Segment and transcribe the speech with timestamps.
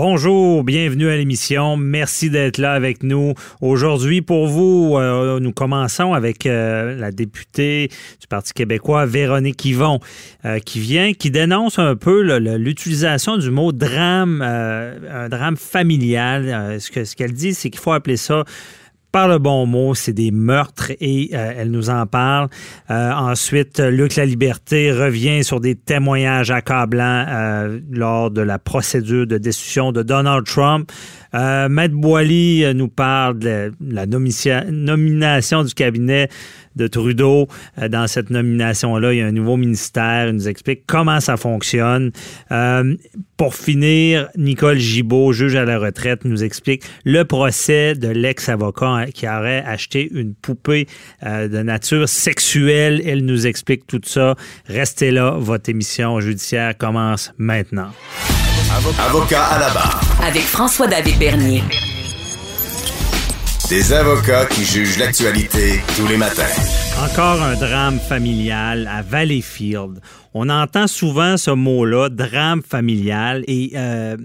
[0.00, 1.76] Bonjour, bienvenue à l'émission.
[1.76, 3.34] Merci d'être là avec nous.
[3.60, 7.88] Aujourd'hui, pour vous, euh, nous commençons avec euh, la députée
[8.20, 9.98] du Parti québécois, Véronique Yvon,
[10.44, 16.80] euh, qui vient, qui dénonce un peu l'utilisation du mot drame, un drame familial.
[16.80, 18.44] Ce qu'elle dit, c'est qu'il faut appeler ça
[19.12, 22.48] par le bon mot, c'est des meurtres et euh, elle nous en parle.
[22.90, 29.26] Euh, ensuite, Luc La Liberté revient sur des témoignages accablants euh, lors de la procédure
[29.26, 30.90] de destitution de Donald Trump.
[31.34, 36.28] Euh, Maître Boily euh, nous parle de la nomination du cabinet
[36.76, 37.48] de Trudeau.
[37.78, 40.28] Euh, dans cette nomination-là, il y a un nouveau ministère.
[40.28, 42.12] Il nous explique comment ça fonctionne.
[42.50, 42.94] Euh,
[43.36, 49.28] pour finir, Nicole Gibault, juge à la retraite, nous explique le procès de l'ex-avocat qui
[49.28, 50.88] aurait acheté une poupée
[51.22, 53.00] de nature sexuelle.
[53.06, 54.34] Elle nous explique tout ça.
[54.66, 57.90] Restez là, votre émission judiciaire commence maintenant.
[58.78, 60.00] Avocat à la barre.
[60.22, 61.64] avec François-David Bernier.
[63.68, 66.44] Des avocats qui jugent l'actualité tous les matins.
[67.04, 70.00] Encore un drame familial à Valleyfield.
[70.32, 74.16] On entend souvent ce mot-là, drame familial, et euh,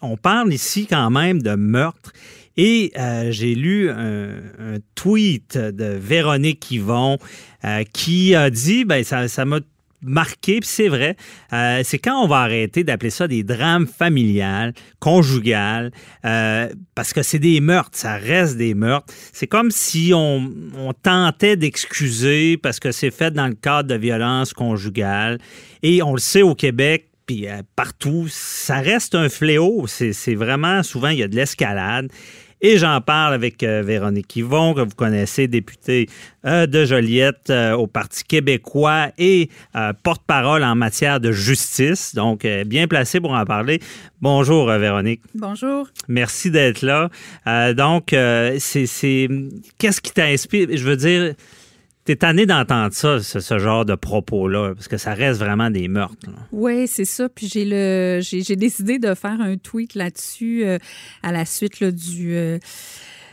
[0.00, 2.12] on parle ici quand même de meurtre.
[2.56, 7.18] Et euh, j'ai lu un, un tweet de Véronique Yvon
[7.66, 9.58] euh, qui a dit, ben ça ça m'a
[10.02, 11.16] marqué, puis c'est vrai,
[11.52, 15.90] euh, c'est quand on va arrêter d'appeler ça des drames familiales, conjugales,
[16.24, 19.12] euh, parce que c'est des meurtres, ça reste des meurtres.
[19.32, 23.96] C'est comme si on, on tentait d'excuser parce que c'est fait dans le cadre de
[23.96, 25.38] violence conjugale.
[25.82, 29.86] Et on le sait au Québec, puis euh, partout, ça reste un fléau.
[29.86, 32.08] C'est vraiment, souvent, il y a de l'escalade.
[32.60, 36.08] Et j'en parle avec euh, Véronique Yvon, que vous connaissez, députée
[36.44, 39.48] euh, de Joliette euh, au Parti québécois et
[40.02, 42.14] porte-parole en matière de justice.
[42.14, 43.80] Donc, bien placée pour en parler.
[44.20, 45.20] Bonjour, Véronique.
[45.34, 45.86] Bonjour.
[46.08, 47.10] Merci d'être là.
[47.74, 49.28] Donc, c'est, c'est-
[49.78, 50.68] qu'est-ce qui t'inspire?
[50.72, 51.34] Je veux dire,
[52.08, 55.88] t'es tanné d'entendre ça, ce, ce genre de propos-là, parce que ça reste vraiment des
[55.88, 56.26] meurtres.
[56.26, 56.32] là.
[56.52, 57.28] Oui, c'est ça.
[57.28, 60.78] Puis j'ai le j'ai j'ai décidé de faire un tweet là-dessus euh,
[61.22, 62.58] à la suite là, du euh,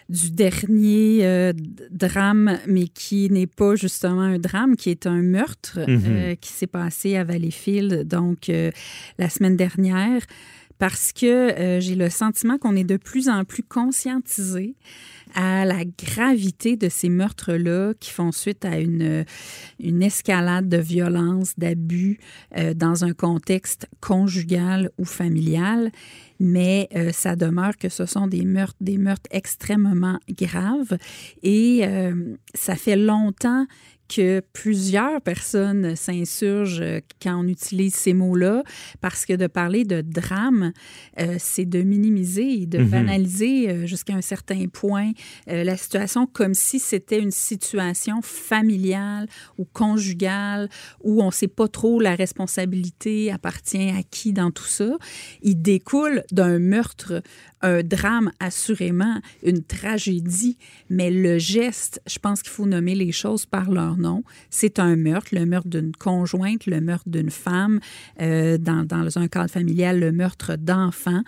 [0.10, 1.52] du dernier euh,
[1.90, 6.02] drame, mais qui n'est pas justement un drame, qui est un meurtre Mhm.
[6.06, 8.70] euh, qui s'est passé à Valleyfield, donc euh,
[9.18, 10.22] la semaine dernière,
[10.78, 14.76] parce que euh, j'ai le sentiment qu'on est de plus en plus conscientisé
[15.36, 19.26] à la gravité de ces meurtres-là qui font suite à une,
[19.80, 22.20] une escalade de violence, d'abus
[22.58, 25.92] euh, dans un contexte conjugal ou familial.
[26.40, 30.98] Mais euh, ça demeure que ce sont des meurtres, des meurtres extrêmement graves.
[31.44, 33.66] Et euh, ça fait longtemps
[34.08, 38.64] que plusieurs personnes s'insurgent euh, quand on utilise ces mots-là,
[39.02, 40.74] parce que de parler de drame,
[41.20, 42.90] euh, c'est de minimiser et de Mhm.
[42.90, 45.12] banaliser euh, jusqu'à un certain point
[45.50, 49.28] euh, la situation comme si c'était une situation familiale
[49.58, 50.70] ou conjugale
[51.04, 54.98] où on ne sait pas trop la responsabilité appartient à qui dans tout ça.
[55.42, 57.22] Il découle d'un meurtre,
[57.66, 60.58] un drame assurément, une tragédie,
[60.90, 64.24] mais le geste, je pense qu'il faut nommer les choses par leur nom.
[64.52, 67.80] C'est un meurtre, le meurtre d'une conjointe, le meurtre d'une femme,
[68.22, 71.24] euh, dans, dans un cadre familial, le meurtre d'enfants,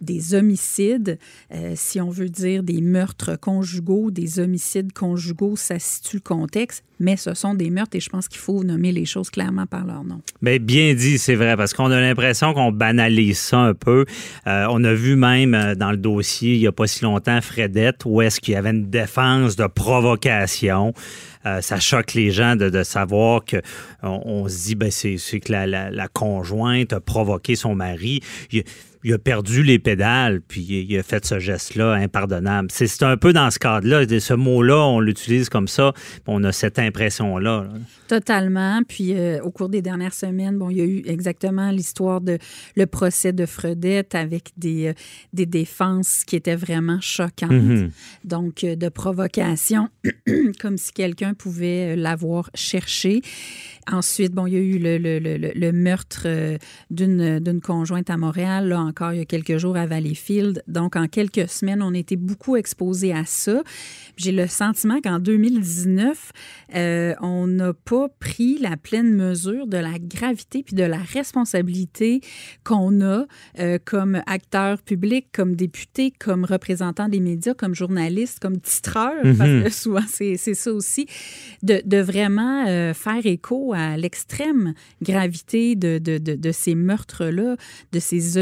[0.00, 1.18] des homicides,
[1.52, 6.82] euh, si on veut dire des meurtres conjugaux, des homicides conjugaux, ça situe le contexte,
[7.00, 9.84] mais ce sont des meurtres et je pense qu'il faut nommer les choses clairement par
[9.84, 10.20] leur nom.
[10.40, 14.04] Mais bien dit, c'est vrai, parce qu'on a l'impression qu'on banalise ça un peu.
[14.46, 17.40] Euh, on a vu même euh, dans le dossier, il n'y a pas si longtemps,
[17.40, 20.92] Fredette, où est-ce qu'il y avait une défense de provocation.
[21.46, 23.58] Euh, ça choque les gens de, savoir que
[24.02, 28.20] on, se dit ben c'est que la, conjointe a provoqué son mari.
[29.04, 32.68] Il a perdu les pédales, puis il, a fait ce geste-là impardonnable.
[32.72, 34.04] C'est un peu dans ce cadre-là.
[34.18, 35.92] Ce mot-là, on l'utilise comme ça,
[36.26, 37.64] on a cette impression-là.
[37.64, 37.78] là.
[38.08, 38.80] Totalement.
[38.88, 42.38] Puis euh, au cours des dernières semaines, bon, il y a eu exactement l'histoire de
[42.76, 44.92] le procès de Fredette avec des, euh,
[45.32, 47.50] des défenses qui étaient vraiment choquantes.
[47.50, 47.90] Mhm.
[48.24, 49.88] Donc, euh, de provocation,
[50.60, 53.20] comme si quelqu'un pouvait l'avoir cherché.
[53.90, 56.26] Ensuite, bon, il y a eu le, le- le- le- meurtre
[56.90, 58.68] d'une d'une conjointe à Montréal.
[58.68, 60.62] Là encore il y a quelques jours à Valleyfield.
[60.68, 63.62] Donc, en quelques semaines, on était beaucoup exposés à ça.
[64.16, 66.30] J'ai le sentiment qu'en 2019,
[66.76, 72.20] euh, on n'a pas pris la pleine mesure de la gravité puis de la responsabilité
[72.62, 73.26] qu'on a
[73.58, 79.50] euh, comme acteur public, comme député, comme représentant des médias, comme journaliste, comme titreur, parce
[79.50, 79.64] Mhm.
[79.64, 81.06] que souvent c'est ça aussi,
[81.62, 87.56] de, de vraiment euh, faire écho à l'extrême gravité de, de, de, de ces meurtres-là,
[87.92, 88.38] de ces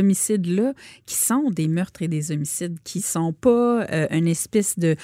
[0.47, 0.73] homicides-là,
[1.07, 4.97] qui sont des meurtres et des homicides, qui sont pas euh, une espèce de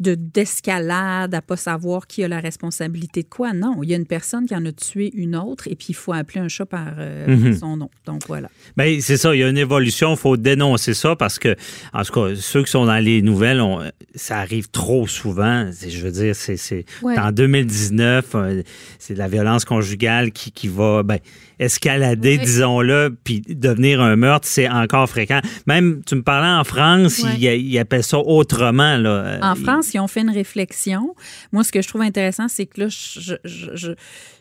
[0.00, 3.52] de- d'escalade à pas savoir qui a la responsabilité de quoi.
[3.52, 5.94] Non, il y a une personne qui en a tué une autre et puis il
[5.94, 7.54] faut appeler un chat par euh, Mhm.
[7.58, 7.90] son nom.
[8.06, 8.48] Donc voilà.
[8.76, 11.56] Ben, c'est ça, il y a une évolution, il faut dénoncer ça parce que,
[11.92, 13.80] en tout cas, ceux qui sont dans les nouvelles, on-
[14.14, 15.70] ça arrive trop souvent.
[15.86, 17.18] Je veux dire, c'est Ouais.
[17.18, 18.62] en 2019, euh,
[18.98, 21.18] c'est de la violence conjugale qui, qui va ben,
[21.58, 25.40] escalader, disons-le, puis devenir un meurtre, c'est encore fréquent.
[25.66, 28.96] Même, tu me parlais en France, ils, ils appellent ça autrement.
[28.96, 29.38] Là.
[29.42, 31.14] En Ils- France, ils ont fait une réflexion.
[31.52, 33.92] Moi, ce que je trouve intéressant, c'est que là, je, je, je,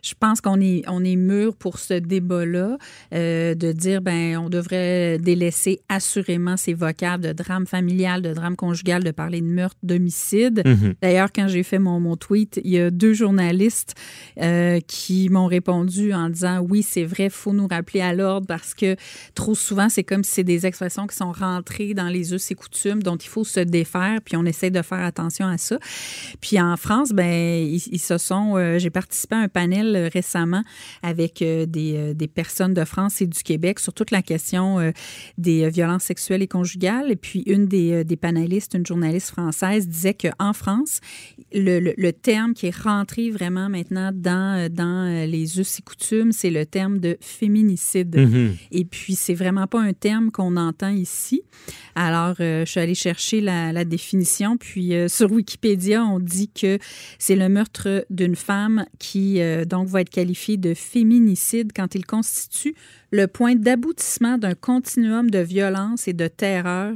[0.02, 2.78] je pense qu'on est, on est mûr pour ce débat-là,
[3.14, 8.56] euh, de dire, ben, on devrait délaisser assurément ces vocables de drame familial, de drame
[8.56, 10.64] conjugal, de parler de meurtre, d'homicide.
[10.66, 10.96] Mhm.
[11.02, 13.94] D'ailleurs, quand j'ai fait mon, mon tweet, il y a deux journalistes
[14.42, 18.74] euh, qui m'ont répondu en disant oui, c'est vrai, faut nous rappeler à l'ordre parce
[18.74, 18.96] que
[19.36, 22.56] trop souvent, c'est comme si c'est des expressions qui sont rentrées dans les us et
[22.56, 25.78] coutumes dont il faut se défaire, puis on essaie de faire attention à ça.
[26.42, 28.58] Puis en France, ben ils, se sont.
[28.58, 30.64] euh, j'ai participé à un panel euh, récemment
[31.04, 34.92] avec euh, des, des personnes de France et du Québec sur toute la question
[35.38, 37.12] des violences sexuelles et conjugales.
[37.12, 41.00] Et puis une des, des panélistes, une journaliste française, disait qu'en France,
[41.54, 46.52] le, le- terme qui est rentré vraiment maintenant dans, dans les us et coutumes, c'est
[46.52, 48.16] le terme de féminicide.
[48.18, 48.56] Mhm.
[48.72, 51.42] Et puis, c'est vraiment pas un terme qu'on entend ici.
[51.96, 54.58] Alors, euh, je suis allée chercher la, la définition.
[54.58, 56.80] Puis, euh, sur Wikipédia, on dit que
[57.20, 62.06] c'est le meurtre d'une femme qui, euh, donc, va être qualifié de féminicide quand il
[62.06, 62.76] constitue
[63.12, 66.94] le point d'aboutissement d'un continuum de violence et de terreur,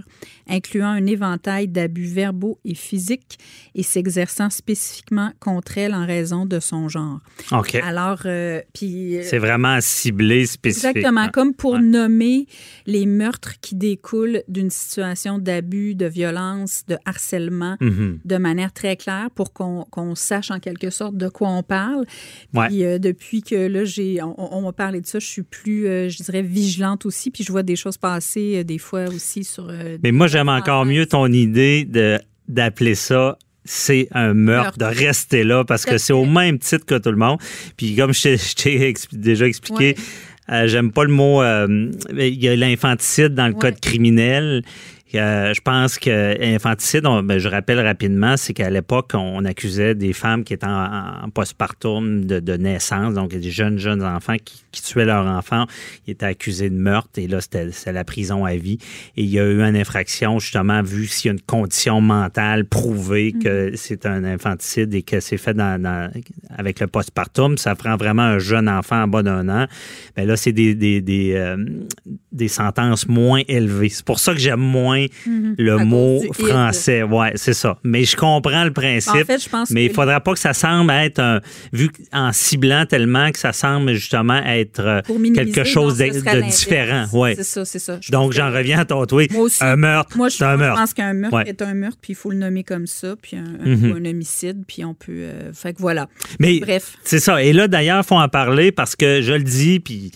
[0.48, 3.38] incluant un éventail d'abus verbaux et physiques
[3.76, 7.20] et s'exerçant spécifiquement contre elle en raison de son genre.
[7.52, 7.76] OK.
[7.76, 9.18] Alors, euh, puis...
[9.18, 10.86] euh, C'est vraiment ciblé, spécifique.
[10.96, 11.82] Exactement, comme pour Ouais.
[11.82, 12.46] nommer
[12.86, 18.20] les meurtres qui découlent d'une situation d'abus, de violence, de harcèlement Mhm.
[18.24, 22.06] de manière très claire pour qu'on qu'on sache en quelque sorte de quoi on parle.
[22.54, 22.68] Ouais.
[22.68, 25.88] Puis euh, depuis que là, j'ai, on, on m'a parlé de ça, je suis plus,
[25.88, 27.31] euh, je dirais, vigilante aussi.
[27.31, 29.68] Puis je vois des choses passer euh, des fois aussi sur.
[29.69, 33.38] euh, Mais moi, j'aime encore mieux ton idée de d'appeler ça
[33.68, 37.18] c'est un meurtre, de rester là parce que c'est au même titre que tout le
[37.18, 37.40] monde.
[37.78, 40.56] Puis comme je t'ai- déjà expliqué, Ouais.
[40.56, 41.42] euh, j'aime pas le mot.
[41.42, 43.60] euh, il y a l'infanticide dans le Ouais.
[43.60, 44.62] code criminel.
[45.13, 49.94] Euh, je pense que infanticide, on- ben, je rappelle rapidement, c'est qu'à l'époque, on accusait
[49.96, 54.36] des femmes qui étaient en, en postpartum de, de naissance, donc des jeunes, jeunes enfants
[54.44, 55.68] qui, qui tuaient leurs enfants.
[56.07, 58.80] Ils étaient accusés de meurtre et là, c'était la prison à vie.
[59.16, 62.66] Et il y a eu une infraction, justement, vu s'il y a une condition mentale
[62.66, 66.12] prouvée que c'est un infanticide et que c'est fait dans, dans-
[66.57, 69.68] avec le postpartum, ça prend vraiment un jeune enfant en bas d'un an.
[70.18, 71.63] Ben là, c'est des, des, des, euh,
[72.31, 73.90] des sentences moins élevées.
[73.90, 74.94] C'est pour ça que j'aime moins
[75.57, 77.04] le À cause mot français.
[77.04, 77.78] Ouais, c'est ça.
[77.83, 79.14] Mais je comprends le principe.
[79.14, 81.42] En fait, je pense mais il que- faudra pas que ça semble être un,
[81.73, 85.02] vu en ciblant tellement que ça semble justement être euh,
[85.33, 87.06] quelque chose non, de, différent.
[87.14, 87.35] Ouais.
[87.35, 87.97] C'est ça, c'est ça.
[88.02, 89.31] Je Donc que- j'en reviens à ton tweet.
[89.31, 89.64] Moi aussi.
[89.64, 90.80] Un meurtre, Moi, je, c'est un moi, je meurtre.
[90.81, 91.44] pense qu'un meurtre Ouais.
[91.49, 93.95] est un meurtre, puis il faut le nommer comme ça, puis un, Mhm.
[93.97, 95.11] un homicide, puis on peut.
[95.11, 96.07] euh, fait que voilà.
[96.40, 96.94] Mais Bref.
[97.04, 97.42] c'est ça.
[97.44, 100.11] Et là, d'ailleurs, il faut en parler parce que je le dis, puis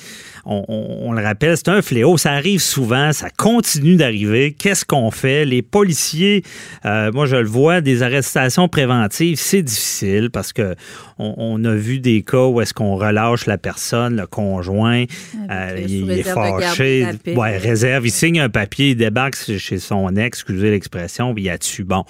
[0.50, 2.18] on, on- on le rappelle, c'est un fléau.
[2.18, 4.54] Ça arrive souvent, ça continue d'arriver.
[4.58, 5.46] Qu'est-ce qu'on fait?
[5.46, 6.44] Les policiers,
[6.86, 10.76] euh, moi, je le vois, des arrestations préventives, c'est difficile parce que
[11.20, 15.06] on, on a vu des cas où est-ce qu'on relâche la personne, le conjoint,
[15.50, 20.16] Avec, euh, il, est fâché, ouais, réserve, il signe un papier, il débarque chez son
[20.16, 21.84] ex, excusez l'expression, puis il a dessus.
[21.84, 22.04] Bon.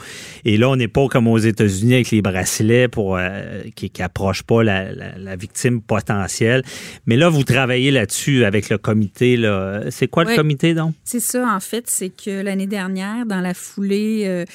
[0.46, 4.44] Et là, on n'est pas comme aux États-Unis avec les bracelets pour euh, qui n'approchent
[4.44, 6.62] pas la, la- la victime potentielle.
[7.06, 9.38] Mais là, vous travaillez là-dessus avec le comité.
[9.38, 9.84] Là.
[9.90, 10.94] C'est quoi le comité, donc?
[11.04, 14.46] C'est ça, en fait, c'est que l'année dernière, dans la foulée, euh,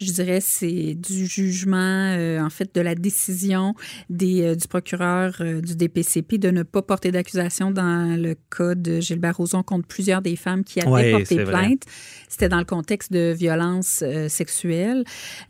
[0.00, 1.76] je dirais, c'est du jugement,
[2.16, 3.74] euh, en fait, de la décision
[4.08, 9.00] des, euh, du procureur du DPCP de ne pas porter d'accusation dans le cas de
[9.00, 11.82] Gilbert Rozon contre plusieurs des femmes qui avaient Oui, porté plainte.
[12.28, 15.04] c'était dans le contexte de violences sexuelles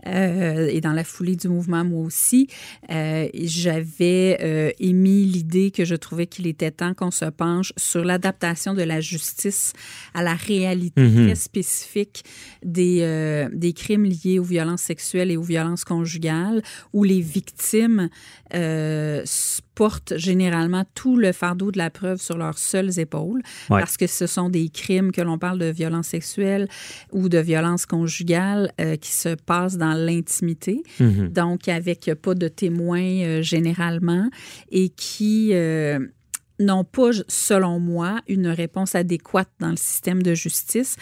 [0.06, 2.48] et dans la foulée du mouvement, moi aussi.
[2.88, 8.82] J'avais émis l'idée que je trouvais qu'il était temps qu'on se penche sur l'adaptation de
[8.82, 9.72] la justice
[10.14, 12.24] à la réalité très spécifique
[12.64, 16.62] des, euh, des crimes liés aux violences sexuelles et aux violences conjugales,
[16.92, 18.08] où les victimes
[18.54, 19.24] euh,
[19.74, 23.80] portent généralement tout le fardeau de la preuve sur leurs seules épaules, Ouais.
[23.80, 26.68] parce que ce sont des crimes que l'on parle de violences sexuelles
[27.12, 31.28] ou de violences conjugales euh, qui se passent dans l'intimité, Mhm.
[31.30, 34.28] donc avec pas de témoins euh, généralement,
[34.70, 35.98] et qui euh,
[36.60, 40.96] n'ont pas, selon moi, une réponse adéquate dans le système de justice,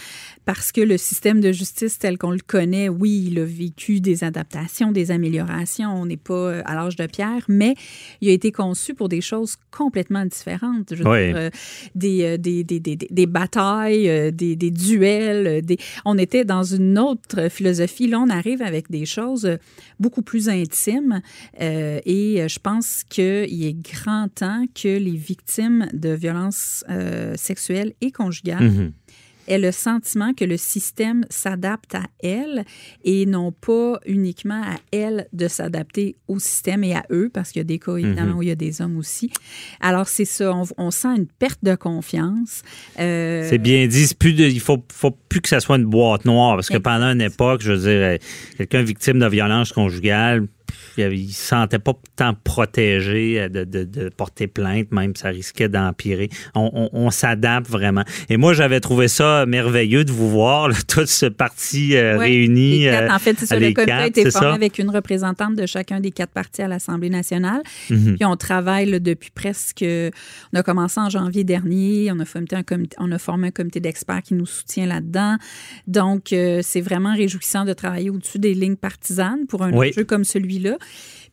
[0.46, 4.24] parce que le système de justice tel qu'on le connaît, oui, il a vécu des
[4.24, 7.74] adaptations, des améliorations, on n'est pas euh, à l'âge de pierre, mais
[8.20, 10.94] il a été conçu pour des choses complètement différentes.
[10.94, 11.26] Je veux Oui.
[11.28, 11.50] dire, euh,
[11.94, 15.62] des, euh, des, des, des, des batailles, des, des duels.
[16.04, 18.06] On était dans une autre philosophie.
[18.06, 19.58] Là, on arrive avec des choses
[20.00, 21.20] beaucoup plus intimes
[21.60, 25.41] euh, et je pense qu'il est grand temps que les victimes
[25.92, 28.92] de violences euh, sexuelles et conjugales Mhm.
[29.48, 32.64] aient le sentiment que le système s'adapte à elles
[33.04, 37.58] et non pas uniquement à elles de s'adapter au système et à eux, parce qu'il
[37.58, 39.30] y a des cas, évidemment, où il y a des hommes aussi.
[39.80, 42.62] Alors, c'est ça, on, on sent une perte de confiance.
[43.00, 44.14] Euh, C'est bien dit.
[44.16, 47.06] Plus de- il faut, faut plus que ça soit une boîte noire parce que pendant
[47.12, 48.18] une époque, je veux dire,
[48.56, 50.48] quelqu'un victime de violence conjugale, pff,
[50.98, 55.28] il il se sentait pas tant protégé euh, de, de- de porter plainte, même ça
[55.28, 56.28] risquait d'empirer.
[56.54, 58.04] On, on- on s'adapte vraiment.
[58.28, 62.80] Et moi, j'avais trouvé ça merveilleux de vous voir, là, toute ce parti euh, réuni.
[62.84, 63.14] les quatre.
[63.14, 64.54] en fait, c'est ça, le comité a été formé ça?
[64.54, 67.62] avec une représentante de chacun des quatre partis à l'Assemblée nationale.
[67.90, 68.16] Mhm.
[68.16, 69.84] Puis on travaille là, depuis presque.
[70.52, 72.10] On a commencé en janvier dernier.
[72.12, 75.36] On a formé un comité, on a formé un comité d'experts qui nous soutient là-dedans.
[75.86, 79.88] Donc, euh, c'est vraiment réjouissant de travailler au-dessus des lignes partisanes pour un Oui.
[79.90, 80.76] enjeu comme celui-là.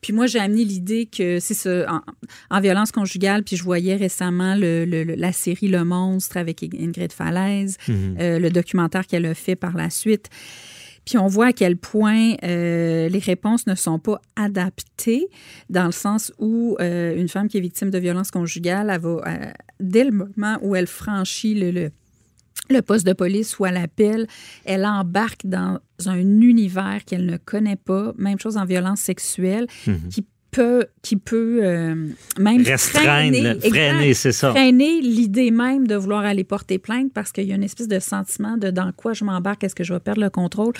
[0.01, 3.97] Puis moi, j'ai amené l'idée que c'est ça, en, en violence conjugale, puis je voyais
[3.97, 8.15] récemment le- la série Le Monstre avec Ingrid Falaise, Mhm.
[8.19, 10.29] euh, le documentaire qu'elle a fait par la suite.
[11.05, 15.27] Puis on voit à quel point euh, les réponses ne sont pas adaptées
[15.69, 19.21] dans le sens où euh, une femme qui est victime de violence conjugale, elle va,
[19.79, 21.89] dès le moment où elle franchit le, le,
[22.69, 24.27] le poste de police ou à l'appel,
[24.65, 29.67] elle embarque dans un univers qu'elle ne connaît pas, même chose en violence sexuelle,
[30.09, 31.95] qui peut, qui peut euh,
[32.39, 34.51] même Restreindre, freiner, freiner, exact, c'est ça.
[34.51, 37.99] freiner l'idée même de vouloir aller porter plainte parce qu'il y a une espèce de
[37.99, 40.73] sentiment de dans quoi je m'embarque, est-ce que je vais perdre le contrôle,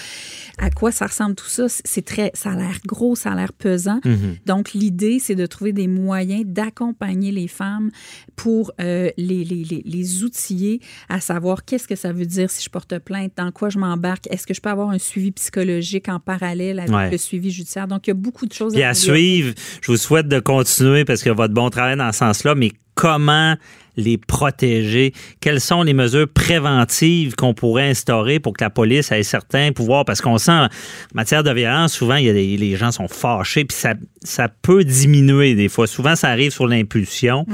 [0.58, 1.66] à quoi ça ressemble tout ça.
[1.70, 4.00] C'est très, ça a l'air gros, ça a l'air pesant.
[4.06, 4.38] Mhm.
[4.46, 7.92] Donc l'idée, c'est de trouver des moyens d'accompagner les femmes
[8.36, 12.64] pour euh, les, les, les, les outiller à savoir qu'est-ce que ça veut dire si
[12.64, 16.10] je porte plainte, dans quoi je m'embarque, est-ce que je peux avoir un suivi psychologique
[16.10, 17.12] en parallèle avec Ouais.
[17.12, 17.88] le suivi judiciaire.
[17.88, 19.18] Donc il y a beaucoup de choses Puis à améliorer.
[19.20, 22.72] suivre, je vous souhaite de continuer parce que votre bon travail dans ce sens-là, mais
[22.96, 23.56] comment
[24.00, 25.14] les protéger?
[25.42, 30.06] Quelles sont les mesures préventives qu'on pourrait instaurer pour que la police ait certains pouvoirs?
[30.06, 30.70] Parce qu'on sent, en
[31.14, 34.48] matière de violence, souvent, il y a des, les gens sont fâchés, puis ça, ça
[34.48, 35.88] peut diminuer des fois.
[35.88, 37.46] Souvent, ça arrive sur l'impulsion.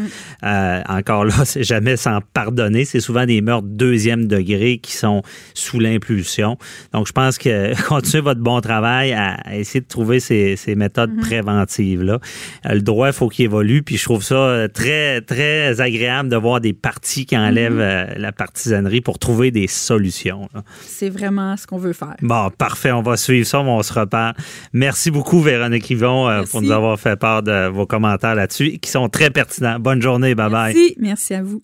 [0.43, 2.85] Euh, encore là, c'est jamais sans pardonner.
[2.85, 5.21] C'est souvent des meurtres deuxième degré qui sont
[5.53, 6.57] sous l'impulsion.
[6.93, 10.75] Donc, je pense que continuez votre bon travail à, à essayer de trouver ces, ces
[10.75, 12.19] méthodes préventives-là.
[12.65, 16.29] Euh, le droit, il faut qu'il évolue, puis je trouve ça euh, très, très agréable
[16.29, 20.49] de voir des partis qui enlèvent euh, la partisanerie pour trouver des solutions.
[20.81, 22.15] C'est vraiment ce qu'on veut faire.
[22.21, 22.91] Bon, parfait.
[22.91, 24.35] On va suivre ça, mais on se reparle.
[24.73, 28.89] Merci beaucoup, Véronique Yvon, euh, pour nous avoir fait part de vos commentaires là-dessus, qui
[28.89, 29.79] sont très pertinents.
[29.79, 30.35] Bonne journée.
[30.35, 30.73] Bye-bye.
[30.73, 31.61] Merci, merci à vous.